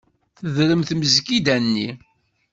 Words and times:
Tedrem 0.39 0.81
tmesgida-nni. 0.83 1.89